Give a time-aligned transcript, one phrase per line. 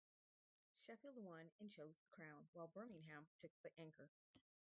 [0.79, 4.09] Sheffield won and chose the crown, while Birmingham took the anchor.